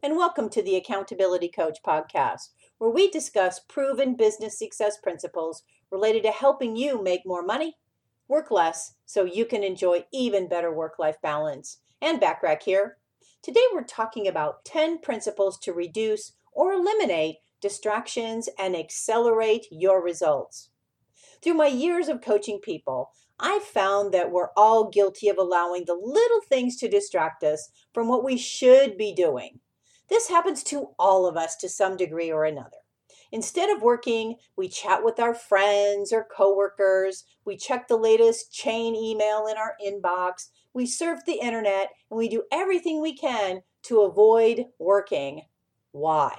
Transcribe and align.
and 0.00 0.16
welcome 0.16 0.48
to 0.48 0.62
the 0.62 0.76
Accountability 0.76 1.48
Coach 1.48 1.78
podcast, 1.84 2.50
where 2.78 2.90
we 2.90 3.10
discuss 3.10 3.58
proven 3.58 4.14
business 4.14 4.56
success 4.56 4.96
principles 4.96 5.64
related 5.90 6.22
to 6.22 6.30
helping 6.30 6.76
you 6.76 7.02
make 7.02 7.26
more 7.26 7.42
money, 7.42 7.76
work 8.28 8.52
less, 8.52 8.94
so 9.06 9.24
you 9.24 9.44
can 9.44 9.64
enjoy 9.64 10.04
even 10.12 10.48
better 10.48 10.72
work 10.72 11.00
life 11.00 11.20
balance. 11.20 11.78
Anne 12.00 12.20
Bachrach 12.20 12.62
here. 12.62 12.98
Today 13.42 13.64
we're 13.72 13.82
talking 13.82 14.28
about 14.28 14.64
10 14.64 15.00
principles 15.00 15.58
to 15.58 15.72
reduce 15.72 16.32
or 16.52 16.72
eliminate 16.72 17.38
distractions 17.60 18.48
and 18.56 18.76
accelerate 18.76 19.66
your 19.72 20.00
results. 20.00 20.70
Through 21.42 21.54
my 21.54 21.66
years 21.66 22.06
of 22.06 22.20
coaching 22.20 22.60
people, 22.62 23.10
I've 23.40 23.64
found 23.64 24.14
that 24.14 24.30
we're 24.30 24.50
all 24.56 24.90
guilty 24.90 25.28
of 25.28 25.38
allowing 25.38 25.86
the 25.86 25.94
little 26.00 26.40
things 26.48 26.76
to 26.76 26.88
distract 26.88 27.42
us 27.42 27.70
from 27.92 28.06
what 28.06 28.24
we 28.24 28.36
should 28.36 28.96
be 28.96 29.12
doing. 29.12 29.58
This 30.08 30.28
happens 30.28 30.62
to 30.64 30.90
all 30.98 31.26
of 31.26 31.36
us 31.36 31.56
to 31.56 31.68
some 31.68 31.96
degree 31.96 32.30
or 32.30 32.44
another. 32.44 32.78
Instead 33.30 33.68
of 33.68 33.82
working, 33.82 34.36
we 34.56 34.68
chat 34.68 35.04
with 35.04 35.20
our 35.20 35.34
friends 35.34 36.12
or 36.12 36.26
coworkers, 36.34 37.24
we 37.44 37.56
check 37.56 37.86
the 37.86 37.96
latest 37.96 38.52
chain 38.52 38.94
email 38.94 39.46
in 39.46 39.56
our 39.58 39.74
inbox, 39.84 40.48
we 40.72 40.86
surf 40.86 41.20
the 41.26 41.40
internet, 41.40 41.90
and 42.10 42.16
we 42.16 42.28
do 42.28 42.44
everything 42.50 43.00
we 43.00 43.16
can 43.16 43.62
to 43.82 44.00
avoid 44.00 44.66
working. 44.78 45.42
Why? 45.92 46.38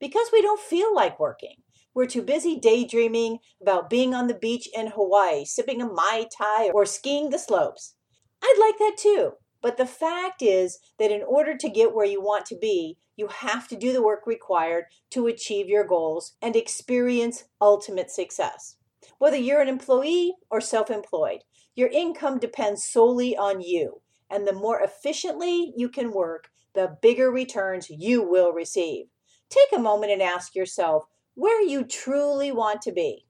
Because 0.00 0.28
we 0.32 0.42
don't 0.42 0.60
feel 0.60 0.94
like 0.94 1.20
working. 1.20 1.62
We're 1.94 2.06
too 2.06 2.22
busy 2.22 2.58
daydreaming 2.58 3.38
about 3.62 3.88
being 3.88 4.12
on 4.12 4.26
the 4.26 4.34
beach 4.34 4.68
in 4.76 4.88
Hawaii, 4.88 5.44
sipping 5.44 5.80
a 5.80 5.86
Mai 5.86 6.26
Tai, 6.36 6.70
or 6.74 6.84
skiing 6.84 7.30
the 7.30 7.38
slopes. 7.38 7.94
I'd 8.42 8.56
like 8.60 8.78
that 8.78 8.96
too. 8.98 9.32
But 9.66 9.78
the 9.78 9.84
fact 9.84 10.42
is 10.42 10.78
that 10.96 11.10
in 11.10 11.24
order 11.24 11.56
to 11.56 11.68
get 11.68 11.92
where 11.92 12.06
you 12.06 12.22
want 12.22 12.46
to 12.46 12.56
be, 12.56 12.98
you 13.16 13.26
have 13.26 13.66
to 13.66 13.76
do 13.76 13.92
the 13.92 14.00
work 14.00 14.24
required 14.24 14.84
to 15.10 15.26
achieve 15.26 15.66
your 15.66 15.82
goals 15.82 16.34
and 16.40 16.54
experience 16.54 17.46
ultimate 17.60 18.12
success. 18.12 18.76
Whether 19.18 19.38
you're 19.38 19.60
an 19.60 19.66
employee 19.66 20.34
or 20.50 20.60
self 20.60 20.88
employed, 20.88 21.40
your 21.74 21.88
income 21.88 22.38
depends 22.38 22.84
solely 22.84 23.36
on 23.36 23.60
you. 23.60 24.02
And 24.30 24.46
the 24.46 24.52
more 24.52 24.78
efficiently 24.78 25.72
you 25.76 25.88
can 25.88 26.12
work, 26.12 26.50
the 26.74 26.96
bigger 27.02 27.28
returns 27.32 27.90
you 27.90 28.22
will 28.22 28.52
receive. 28.52 29.06
Take 29.50 29.76
a 29.76 29.82
moment 29.82 30.12
and 30.12 30.22
ask 30.22 30.54
yourself 30.54 31.06
where 31.34 31.60
you 31.60 31.82
truly 31.82 32.52
want 32.52 32.82
to 32.82 32.92
be. 32.92 33.26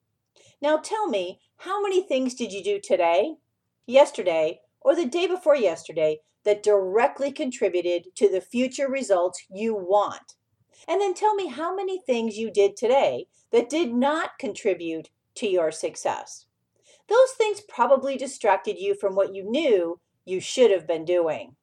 Now 0.60 0.76
tell 0.76 1.08
me, 1.08 1.40
how 1.56 1.80
many 1.80 2.02
things 2.02 2.34
did 2.34 2.52
you 2.52 2.62
do 2.62 2.78
today, 2.78 3.36
yesterday, 3.86 4.60
or 4.86 4.94
the 4.94 5.04
day 5.04 5.26
before 5.26 5.56
yesterday 5.56 6.20
that 6.44 6.62
directly 6.62 7.32
contributed 7.32 8.04
to 8.14 8.28
the 8.28 8.40
future 8.40 8.88
results 8.88 9.44
you 9.50 9.74
want? 9.74 10.34
And 10.86 11.00
then 11.00 11.12
tell 11.12 11.34
me 11.34 11.48
how 11.48 11.74
many 11.74 11.98
things 11.98 12.38
you 12.38 12.52
did 12.52 12.76
today 12.76 13.26
that 13.50 13.68
did 13.68 13.92
not 13.92 14.38
contribute 14.38 15.10
to 15.34 15.48
your 15.48 15.72
success. 15.72 16.46
Those 17.08 17.32
things 17.36 17.60
probably 17.60 18.16
distracted 18.16 18.78
you 18.78 18.94
from 18.94 19.16
what 19.16 19.34
you 19.34 19.42
knew 19.50 19.98
you 20.24 20.38
should 20.38 20.70
have 20.70 20.86
been 20.86 21.04
doing. 21.04 21.56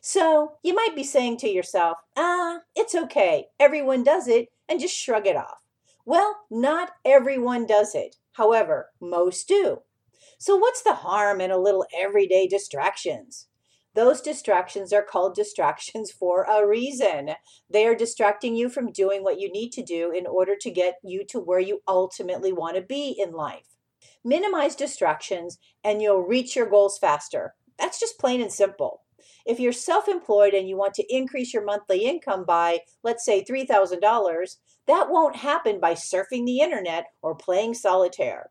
So 0.00 0.54
you 0.64 0.74
might 0.74 0.96
be 0.96 1.04
saying 1.04 1.36
to 1.38 1.48
yourself, 1.48 1.98
ah, 2.16 2.58
it's 2.74 2.96
okay, 2.96 3.46
everyone 3.60 4.02
does 4.02 4.26
it, 4.26 4.48
and 4.68 4.80
just 4.80 4.96
shrug 4.96 5.28
it 5.28 5.36
off. 5.36 5.62
Well, 6.04 6.40
not 6.50 6.90
everyone 7.04 7.66
does 7.66 7.94
it. 7.94 8.16
However, 8.32 8.90
most 9.00 9.46
do. 9.46 9.82
So, 10.38 10.56
what's 10.56 10.82
the 10.82 10.94
harm 10.94 11.40
in 11.40 11.50
a 11.50 11.58
little 11.58 11.86
everyday 11.96 12.46
distractions? 12.46 13.48
Those 13.94 14.20
distractions 14.20 14.92
are 14.92 15.02
called 15.02 15.34
distractions 15.36 16.10
for 16.10 16.44
a 16.44 16.66
reason. 16.66 17.30
They 17.70 17.86
are 17.86 17.94
distracting 17.94 18.56
you 18.56 18.68
from 18.68 18.92
doing 18.92 19.22
what 19.22 19.40
you 19.40 19.50
need 19.50 19.70
to 19.72 19.82
do 19.82 20.10
in 20.10 20.26
order 20.26 20.54
to 20.60 20.70
get 20.70 20.94
you 21.02 21.24
to 21.26 21.40
where 21.40 21.60
you 21.60 21.80
ultimately 21.86 22.52
want 22.52 22.76
to 22.76 22.82
be 22.82 23.16
in 23.18 23.32
life. 23.32 23.68
Minimize 24.24 24.74
distractions 24.74 25.58
and 25.82 26.02
you'll 26.02 26.22
reach 26.22 26.56
your 26.56 26.68
goals 26.68 26.98
faster. 26.98 27.54
That's 27.78 28.00
just 28.00 28.18
plain 28.18 28.40
and 28.40 28.52
simple. 28.52 29.02
If 29.46 29.60
you're 29.60 29.72
self 29.72 30.08
employed 30.08 30.54
and 30.54 30.68
you 30.68 30.76
want 30.76 30.94
to 30.94 31.14
increase 31.14 31.52
your 31.52 31.64
monthly 31.64 32.04
income 32.04 32.44
by, 32.44 32.80
let's 33.02 33.24
say, 33.24 33.44
$3,000, 33.44 34.56
that 34.86 35.10
won't 35.10 35.36
happen 35.36 35.80
by 35.80 35.94
surfing 35.94 36.46
the 36.46 36.60
internet 36.60 37.06
or 37.22 37.34
playing 37.34 37.74
solitaire. 37.74 38.50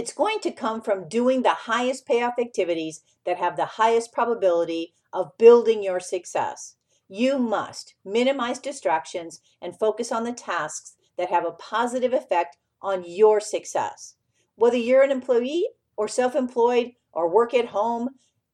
It's 0.00 0.14
going 0.14 0.40
to 0.40 0.50
come 0.50 0.80
from 0.80 1.10
doing 1.10 1.42
the 1.42 1.50
highest 1.50 2.06
payoff 2.06 2.38
activities 2.40 3.02
that 3.26 3.36
have 3.36 3.56
the 3.56 3.66
highest 3.66 4.14
probability 4.14 4.94
of 5.12 5.36
building 5.36 5.82
your 5.82 6.00
success. 6.00 6.76
You 7.06 7.38
must 7.38 7.96
minimize 8.02 8.60
distractions 8.60 9.42
and 9.60 9.78
focus 9.78 10.10
on 10.10 10.24
the 10.24 10.32
tasks 10.32 10.94
that 11.18 11.28
have 11.28 11.44
a 11.44 11.52
positive 11.52 12.14
effect 12.14 12.56
on 12.80 13.04
your 13.06 13.40
success. 13.40 14.14
Whether 14.54 14.78
you're 14.78 15.02
an 15.02 15.10
employee 15.10 15.68
or 15.98 16.08
self 16.08 16.34
employed 16.34 16.92
or 17.12 17.28
work 17.28 17.52
at 17.52 17.66
home, 17.66 18.08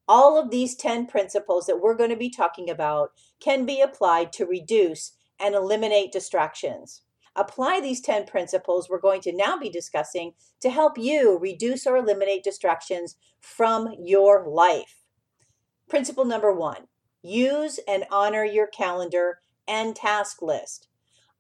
all 0.09 0.37
of 0.37 0.51
these 0.51 0.75
10 0.75 1.07
principles 1.07 1.67
that 1.67 1.81
we're 1.81 1.95
going 1.95 2.11
to 2.11 2.17
be 2.17 2.29
talking 2.29 2.69
about 2.69 3.11
can 3.39 3.65
be 3.65 3.81
applied 3.81 4.33
to 4.33 4.47
reduce 4.47 5.13
and 5.39 5.55
eliminate 5.55 6.11
distractions. 6.11 7.03
Apply 7.37 7.81
these 7.81 8.01
10 8.01 8.25
principles 8.25 8.89
we're 8.89 8.99
going 8.99 9.21
to 9.21 9.37
now 9.37 9.59
be 9.59 9.69
discussing 9.69 10.33
to 10.61 10.71
help 10.71 10.97
you 10.97 11.39
reduce 11.39 11.87
or 11.87 11.97
eliminate 11.97 12.43
distractions 12.43 13.17
from 13.41 13.95
your 14.03 14.49
life. 14.49 15.05
Principle 15.89 16.25
number 16.25 16.53
one 16.53 16.89
use 17.23 17.79
and 17.87 18.05
honor 18.11 18.45
your 18.45 18.67
calendar 18.67 19.41
and 19.69 19.95
task 19.95 20.41
list. 20.41 20.89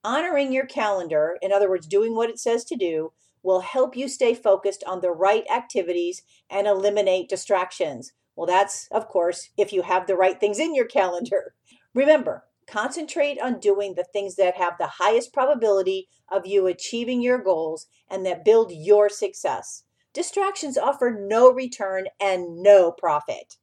Honoring 0.04 0.52
your 0.52 0.66
calendar, 0.66 1.38
in 1.40 1.52
other 1.52 1.68
words, 1.68 1.86
doing 1.86 2.14
what 2.14 2.28
it 2.28 2.38
says 2.38 2.64
to 2.64 2.76
do, 2.76 3.12
will 3.42 3.60
help 3.60 3.96
you 3.96 4.08
stay 4.08 4.34
focused 4.34 4.82
on 4.86 5.00
the 5.00 5.10
right 5.10 5.44
activities 5.50 6.22
and 6.50 6.66
eliminate 6.66 7.28
distractions. 7.28 8.12
Well, 8.34 8.46
that's, 8.46 8.88
of 8.90 9.08
course, 9.08 9.50
if 9.56 9.72
you 9.72 9.82
have 9.82 10.06
the 10.06 10.16
right 10.16 10.38
things 10.38 10.58
in 10.58 10.74
your 10.74 10.86
calendar. 10.86 11.54
Remember, 11.94 12.44
concentrate 12.66 13.40
on 13.40 13.60
doing 13.60 13.94
the 13.94 14.04
things 14.04 14.36
that 14.36 14.56
have 14.56 14.78
the 14.78 14.86
highest 14.98 15.32
probability 15.32 16.08
of 16.30 16.46
you 16.46 16.66
achieving 16.66 17.22
your 17.22 17.38
goals 17.38 17.86
and 18.10 18.24
that 18.26 18.44
build 18.44 18.72
your 18.72 19.08
success. 19.08 19.84
Distractions 20.12 20.78
offer 20.78 21.10
no 21.10 21.52
return 21.52 22.06
and 22.20 22.62
no 22.62 22.90
profit. 22.90 23.56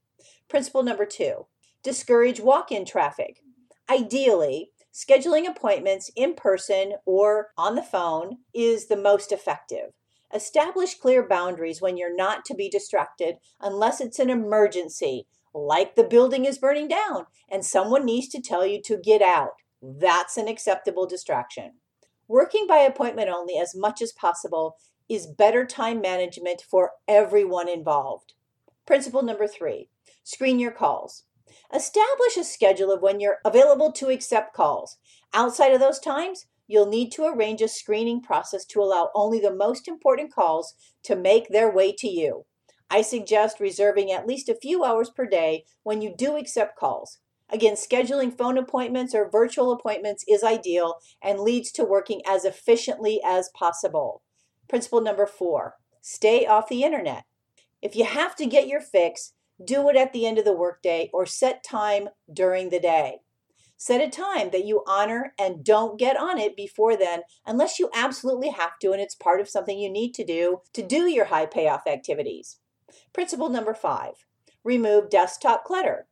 Principle 0.49 0.83
number 0.83 1.05
two 1.05 1.47
discourage 1.81 2.39
walk 2.39 2.71
in 2.71 2.85
traffic. 2.85 3.41
Ideally, 3.89 4.69
scheduling 4.93 5.47
appointments 5.47 6.11
in 6.15 6.35
person 6.35 6.93
or 7.05 7.49
on 7.57 7.75
the 7.75 7.81
phone 7.81 8.37
is 8.53 8.87
the 8.87 8.95
most 8.95 9.31
effective. 9.31 9.93
Establish 10.33 10.95
clear 10.95 11.27
boundaries 11.27 11.81
when 11.81 11.97
you're 11.97 12.15
not 12.15 12.45
to 12.45 12.55
be 12.55 12.69
distracted 12.69 13.35
unless 13.59 13.99
it's 13.99 14.19
an 14.19 14.29
emergency, 14.29 15.27
like 15.53 15.95
the 15.95 16.03
building 16.03 16.45
is 16.45 16.57
burning 16.57 16.87
down 16.87 17.25
and 17.49 17.65
someone 17.65 18.05
needs 18.05 18.27
to 18.29 18.41
tell 18.41 18.65
you 18.65 18.81
to 18.83 18.97
get 18.97 19.21
out. 19.21 19.53
That's 19.81 20.37
an 20.37 20.47
acceptable 20.47 21.05
distraction. 21.05 21.73
Working 22.27 22.65
by 22.67 22.79
appointment 22.79 23.29
only 23.29 23.57
as 23.57 23.75
much 23.75 24.01
as 24.01 24.11
possible 24.11 24.77
is 25.09 25.27
better 25.27 25.65
time 25.65 26.01
management 26.01 26.61
for 26.61 26.91
everyone 27.07 27.69
involved. 27.69 28.33
Principle 28.85 29.23
number 29.23 29.47
three 29.47 29.89
screen 30.23 30.59
your 30.59 30.71
calls. 30.71 31.23
Establish 31.73 32.37
a 32.37 32.43
schedule 32.43 32.91
of 32.91 33.01
when 33.01 33.19
you're 33.19 33.39
available 33.43 33.91
to 33.91 34.09
accept 34.09 34.53
calls. 34.53 34.97
Outside 35.33 35.73
of 35.73 35.79
those 35.79 35.99
times, 35.99 36.45
you'll 36.67 36.87
need 36.87 37.11
to 37.11 37.25
arrange 37.25 37.61
a 37.61 37.67
screening 37.67 38.21
process 38.21 38.65
to 38.65 38.79
allow 38.79 39.11
only 39.13 39.39
the 39.39 39.53
most 39.53 39.87
important 39.87 40.33
calls 40.33 40.75
to 41.03 41.15
make 41.15 41.49
their 41.49 41.69
way 41.69 41.91
to 41.91 42.07
you. 42.07 42.45
I 42.89 43.01
suggest 43.01 43.59
reserving 43.59 44.11
at 44.11 44.27
least 44.27 44.49
a 44.49 44.55
few 44.55 44.83
hours 44.83 45.09
per 45.09 45.25
day 45.25 45.65
when 45.83 46.01
you 46.01 46.13
do 46.15 46.37
accept 46.37 46.77
calls. 46.77 47.19
Again, 47.49 47.75
scheduling 47.75 48.35
phone 48.35 48.57
appointments 48.57 49.13
or 49.13 49.29
virtual 49.29 49.71
appointments 49.71 50.23
is 50.27 50.43
ideal 50.43 50.95
and 51.21 51.39
leads 51.39 51.71
to 51.73 51.83
working 51.83 52.21
as 52.27 52.45
efficiently 52.45 53.21
as 53.23 53.49
possible. 53.49 54.23
Principle 54.67 55.01
number 55.01 55.25
four 55.25 55.75
stay 56.01 56.45
off 56.45 56.67
the 56.67 56.83
internet. 56.83 57.25
If 57.81 57.95
you 57.95 58.05
have 58.05 58.35
to 58.37 58.45
get 58.45 58.67
your 58.67 58.81
fix, 58.81 59.33
do 59.63 59.87
it 59.89 59.95
at 59.95 60.13
the 60.13 60.25
end 60.25 60.37
of 60.37 60.45
the 60.45 60.53
workday 60.53 61.09
or 61.13 61.25
set 61.25 61.63
time 61.63 62.09
during 62.31 62.69
the 62.69 62.79
day. 62.79 63.19
Set 63.77 64.01
a 64.01 64.09
time 64.09 64.49
that 64.51 64.65
you 64.65 64.83
honor 64.87 65.33
and 65.37 65.63
don't 65.63 65.99
get 65.99 66.17
on 66.17 66.37
it 66.39 66.55
before 66.55 66.95
then 66.95 67.21
unless 67.45 67.79
you 67.79 67.89
absolutely 67.93 68.49
have 68.49 68.79
to 68.79 68.93
and 68.93 69.01
it's 69.01 69.15
part 69.15 69.41
of 69.41 69.49
something 69.49 69.77
you 69.77 69.91
need 69.91 70.13
to 70.13 70.23
do 70.23 70.61
to 70.73 70.81
do 70.81 71.07
your 71.07 71.25
high 71.25 71.45
payoff 71.45 71.85
activities. 71.85 72.59
Principle 73.13 73.49
number 73.49 73.73
five 73.73 74.25
remove 74.63 75.09
desktop 75.09 75.65
clutter. 75.65 76.07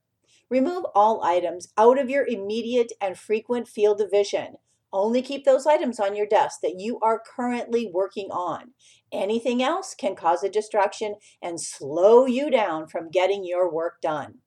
Remove 0.49 0.85
all 0.93 1.23
items 1.23 1.69
out 1.77 1.97
of 1.97 2.09
your 2.09 2.27
immediate 2.27 2.91
and 2.99 3.17
frequent 3.17 3.67
field 3.67 4.01
of 4.01 4.11
vision. 4.11 4.55
Only 4.93 5.21
keep 5.21 5.45
those 5.45 5.65
items 5.65 5.99
on 5.99 6.15
your 6.15 6.25
desk 6.25 6.59
that 6.61 6.79
you 6.79 6.99
are 6.99 7.23
currently 7.35 7.89
working 7.93 8.29
on. 8.29 8.71
Anything 9.11 9.63
else 9.63 9.95
can 9.95 10.15
cause 10.15 10.43
a 10.43 10.49
distraction 10.49 11.15
and 11.41 11.61
slow 11.61 12.25
you 12.25 12.49
down 12.49 12.87
from 12.87 13.09
getting 13.09 13.45
your 13.45 13.71
work 13.71 14.01
done. 14.01 14.39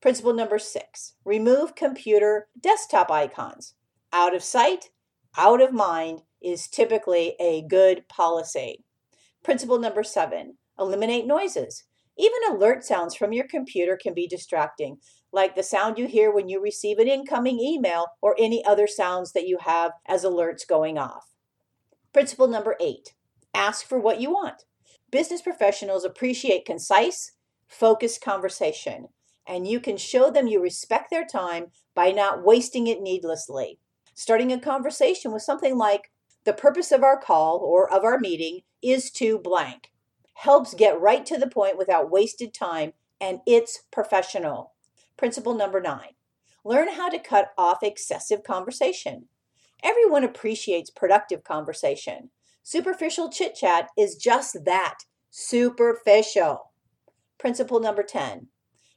Principle 0.00 0.32
number 0.32 0.58
six 0.58 1.14
remove 1.24 1.74
computer 1.74 2.48
desktop 2.58 3.10
icons. 3.10 3.74
Out 4.12 4.34
of 4.34 4.42
sight, 4.42 4.90
out 5.36 5.60
of 5.60 5.72
mind 5.72 6.22
is 6.40 6.68
typically 6.68 7.34
a 7.40 7.62
good 7.62 8.08
policy. 8.08 8.84
Principle 9.42 9.78
number 9.78 10.02
seven 10.02 10.57
eliminate 10.78 11.26
noises. 11.26 11.84
Even 12.16 12.38
alert 12.50 12.84
sounds 12.84 13.14
from 13.14 13.32
your 13.32 13.46
computer 13.46 13.96
can 13.96 14.12
be 14.12 14.26
distracting, 14.26 14.98
like 15.32 15.54
the 15.54 15.62
sound 15.62 15.98
you 15.98 16.08
hear 16.08 16.32
when 16.32 16.48
you 16.48 16.60
receive 16.60 16.98
an 16.98 17.06
incoming 17.06 17.60
email 17.60 18.06
or 18.20 18.34
any 18.38 18.64
other 18.64 18.86
sounds 18.86 19.32
that 19.32 19.46
you 19.46 19.58
have 19.60 19.92
as 20.06 20.24
alerts 20.24 20.66
going 20.66 20.98
off. 20.98 21.34
Principle 22.12 22.48
number 22.48 22.76
eight 22.80 23.14
ask 23.54 23.86
for 23.86 23.98
what 23.98 24.20
you 24.20 24.30
want. 24.30 24.64
Business 25.10 25.40
professionals 25.40 26.04
appreciate 26.04 26.64
concise, 26.64 27.32
focused 27.66 28.20
conversation, 28.20 29.08
and 29.46 29.66
you 29.66 29.80
can 29.80 29.96
show 29.96 30.30
them 30.30 30.46
you 30.46 30.60
respect 30.60 31.10
their 31.10 31.24
time 31.24 31.66
by 31.94 32.10
not 32.10 32.44
wasting 32.44 32.86
it 32.86 33.00
needlessly. 33.00 33.78
Starting 34.14 34.52
a 34.52 34.60
conversation 34.60 35.32
with 35.32 35.42
something 35.42 35.76
like, 35.76 36.10
The 36.44 36.52
purpose 36.52 36.92
of 36.92 37.02
our 37.02 37.18
call 37.18 37.58
or 37.58 37.92
of 37.92 38.04
our 38.04 38.18
meeting 38.18 38.60
is 38.82 39.10
to 39.12 39.38
blank 39.38 39.90
helps 40.38 40.72
get 40.72 41.00
right 41.00 41.26
to 41.26 41.36
the 41.36 41.50
point 41.50 41.76
without 41.76 42.12
wasted 42.12 42.54
time, 42.54 42.92
and 43.20 43.40
it's 43.44 43.80
professional. 43.90 44.72
Principle 45.16 45.54
number 45.54 45.80
nine 45.80 46.10
learn 46.64 46.92
how 46.92 47.08
to 47.08 47.18
cut 47.18 47.50
off 47.56 47.78
excessive 47.82 48.44
conversation. 48.44 49.26
Everyone 49.82 50.22
appreciates 50.22 50.90
productive 50.90 51.42
conversation. 51.42 52.30
Superficial 52.62 53.30
chit 53.30 53.54
chat 53.54 53.88
is 53.96 54.16
just 54.16 54.64
that 54.64 54.98
superficial. 55.30 56.72
Principle 57.38 57.80
number 57.80 58.02
10 58.02 58.48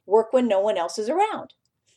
work 0.06 0.32
when 0.32 0.46
no 0.46 0.60
one 0.60 0.76
else 0.76 0.98
is 0.98 1.08
around. 1.08 1.54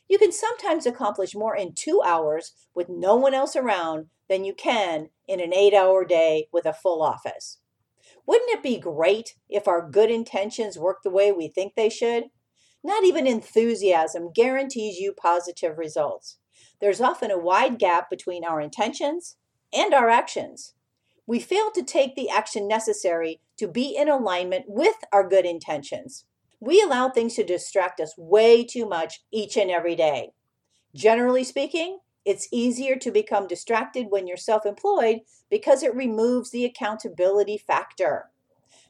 You 0.08 0.18
can 0.18 0.32
sometimes 0.32 0.86
accomplish 0.86 1.34
more 1.34 1.56
in 1.56 1.74
two 1.74 2.02
hours 2.04 2.52
with 2.74 2.88
no 2.88 3.14
one 3.16 3.34
else 3.34 3.54
around 3.54 4.06
than 4.28 4.44
you 4.44 4.54
can 4.54 5.10
in 5.28 5.40
an 5.40 5.52
eight 5.52 5.74
hour 5.74 6.04
day 6.04 6.48
with 6.52 6.66
a 6.66 6.72
full 6.72 7.02
office. 7.02 7.58
Wouldn't 8.26 8.50
it 8.50 8.62
be 8.62 8.78
great 8.78 9.36
if 9.48 9.68
our 9.68 9.88
good 9.88 10.10
intentions 10.10 10.78
work 10.78 10.98
the 11.02 11.10
way 11.10 11.30
we 11.32 11.48
think 11.48 11.74
they 11.74 11.88
should? 11.88 12.24
Not 12.82 13.04
even 13.04 13.26
enthusiasm 13.26 14.32
guarantees 14.32 14.98
you 14.98 15.12
positive 15.12 15.78
results. 15.78 16.38
There's 16.80 17.00
often 17.00 17.30
a 17.30 17.38
wide 17.38 17.78
gap 17.78 18.10
between 18.10 18.44
our 18.44 18.60
intentions 18.60 19.36
and 19.72 19.94
our 19.94 20.10
actions. 20.10 20.74
We 21.26 21.40
fail 21.40 21.70
to 21.72 21.82
take 21.82 22.14
the 22.14 22.30
action 22.30 22.68
necessary 22.68 23.40
to 23.58 23.66
be 23.66 23.96
in 23.96 24.08
alignment 24.08 24.66
with 24.68 24.96
our 25.12 25.28
good 25.28 25.44
intentions. 25.44 26.24
We 26.60 26.80
allow 26.80 27.08
things 27.08 27.34
to 27.34 27.44
distract 27.44 28.00
us 28.00 28.14
way 28.16 28.64
too 28.64 28.88
much 28.88 29.24
each 29.32 29.56
and 29.56 29.70
every 29.70 29.96
day. 29.96 30.30
Generally 30.94 31.44
speaking, 31.44 31.98
it's 32.26 32.48
easier 32.50 32.96
to 32.96 33.12
become 33.12 33.46
distracted 33.46 34.08
when 34.10 34.26
you're 34.26 34.36
self 34.36 34.66
employed 34.66 35.20
because 35.48 35.82
it 35.82 35.94
removes 35.94 36.50
the 36.50 36.64
accountability 36.64 37.56
factor. 37.56 38.30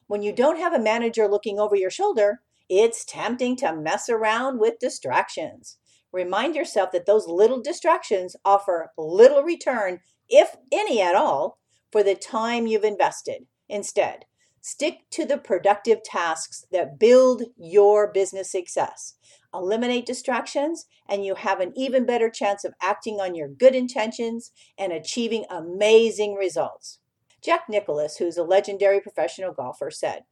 When 0.07 0.23
you 0.23 0.33
don't 0.33 0.57
have 0.57 0.73
a 0.73 0.79
manager 0.79 1.27
looking 1.27 1.59
over 1.59 1.75
your 1.75 1.91
shoulder, 1.91 2.41
it's 2.67 3.05
tempting 3.05 3.55
to 3.57 3.75
mess 3.75 4.09
around 4.09 4.59
with 4.59 4.79
distractions. 4.79 5.77
Remind 6.11 6.55
yourself 6.55 6.91
that 6.91 7.05
those 7.05 7.27
little 7.27 7.61
distractions 7.61 8.35
offer 8.43 8.91
little 8.97 9.43
return, 9.43 9.99
if 10.27 10.55
any 10.71 10.99
at 10.99 11.15
all, 11.15 11.59
for 11.91 12.01
the 12.01 12.15
time 12.15 12.65
you've 12.65 12.83
invested. 12.83 13.45
Instead, 13.69 14.25
stick 14.61 15.01
to 15.11 15.25
the 15.25 15.37
productive 15.37 16.01
tasks 16.03 16.65
that 16.71 16.97
build 16.97 17.43
your 17.55 18.11
business 18.11 18.51
success 18.51 19.13
eliminate 19.57 20.05
distractions, 20.05 20.85
and 21.07 21.25
you 21.25 21.35
have 21.35 21.59
an 21.59 21.73
even 21.75 22.05
better 22.05 22.29
chance 22.29 22.63
of 22.63 22.73
acting 22.81 23.19
on 23.19 23.35
your 23.35 23.47
good 23.47 23.75
intentions 23.75 24.51
and 24.77 24.93
achieving 24.93 25.45
amazing 25.49 26.35
results. 26.35 26.99
Jack 27.43 27.69
Nicklaus, 27.69 28.17
who's 28.17 28.37
a 28.37 28.43
legendary 28.43 28.99
professional 28.99 29.53
golfer, 29.53 29.91
said, 29.91 30.23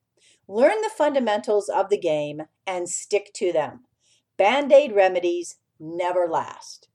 Learn 0.47 0.81
the 0.81 0.91
fundamentals 0.95 1.69
of 1.69 1.89
the 1.89 1.97
game 1.97 2.43
and 2.67 2.87
stick 2.89 3.31
to 3.35 3.51
them. 3.51 3.85
Band 4.37 4.71
aid 4.71 4.93
remedies 4.93 5.57
never 5.79 6.27
last. 6.27 6.87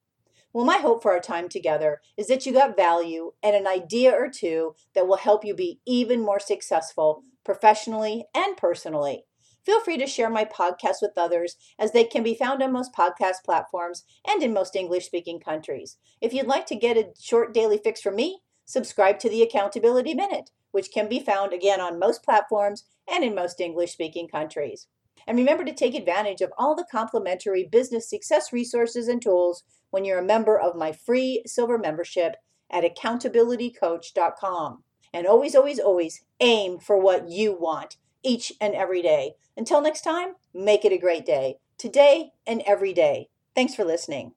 Well, 0.53 0.65
my 0.65 0.79
hope 0.79 1.03
for 1.03 1.13
our 1.13 1.21
time 1.21 1.49
together 1.49 2.01
is 2.17 2.27
that 2.27 2.45
you 2.45 2.53
got 2.53 2.77
value 2.77 3.33
and 3.43 3.55
an 3.55 3.67
idea 3.67 4.13
or 4.13 4.29
two 4.29 4.75
that 4.95 5.07
will 5.07 5.17
help 5.17 5.45
you 5.45 5.55
be 5.55 5.81
even 5.87 6.21
more 6.21 6.41
successful 6.41 7.23
professionally 7.45 8.25
and 8.35 8.57
personally. 8.57 9.25
Feel 9.65 9.81
free 9.81 9.99
to 9.99 10.07
share 10.07 10.31
my 10.31 10.45
podcast 10.45 10.97
with 11.03 11.13
others 11.17 11.57
as 11.79 11.93
they 11.93 12.05
can 12.05 12.23
be 12.23 12.35
found 12.35 12.63
on 12.63 12.73
most 12.73 12.95
podcast 12.95 13.45
platforms 13.45 14.05
and 14.27 14.43
in 14.43 14.55
most 14.55 14.75
English 14.75 15.07
speaking 15.07 15.39
countries. 15.39 15.99
If 16.21 16.33
you'd 16.33 16.47
like 16.47 16.67
to 16.67 16.75
get 16.75 16.97
a 16.97 17.13
short 17.21 17.53
daily 17.53 17.79
fix 17.79 18.01
from 18.01 18.17
me, 18.17 18.41
subscribe 18.65 19.19
to 19.19 19.29
the 19.29 19.43
Accountability 19.43 20.15
Minute, 20.15 20.51
which 20.71 20.93
can 20.93 21.09
be 21.09 21.21
found 21.21 21.53
again 21.53 21.81
on 21.81 21.99
most 21.99 22.23
platforms 22.23 22.85
and 23.11 23.23
in 23.23 23.35
most 23.35 23.61
English 23.61 23.93
speaking 23.93 24.29
countries. 24.29 24.87
And 25.27 25.37
remember 25.37 25.65
to 25.65 25.75
take 25.75 25.95
advantage 25.95 26.41
of 26.41 26.53
all 26.57 26.75
the 26.75 26.87
complimentary 26.91 27.69
business 27.71 28.09
success 28.09 28.55
resources 28.55 29.09
and 29.09 29.21
tools 29.21 29.63
when 29.91 30.07
you're 30.07 30.21
a 30.21 30.25
member 30.25 30.59
of 30.59 30.75
my 30.75 30.93
free 30.93 31.43
silver 31.47 31.77
membership 31.77 32.37
at 32.71 32.85
accountabilitycoach.com. 32.85 34.85
And 35.13 35.27
always, 35.27 35.57
always, 35.57 35.81
always 35.81 36.23
aim 36.39 36.79
for 36.79 36.97
what 36.97 37.29
you 37.29 37.53
want 37.53 37.97
each 38.23 38.53
and 38.61 38.75
every 38.75 39.03
day. 39.03 39.35
Until 39.57 39.81
next 39.81 40.03
time, 40.03 40.35
make 40.55 40.85
it 40.85 40.93
a 40.93 40.99
great 40.99 41.27
day, 41.27 41.57
today 41.79 42.33
and 42.47 42.63
every 42.67 42.93
day. 42.93 43.29
Thanks 43.55 43.75
for 43.75 43.85
listening. 43.85 44.33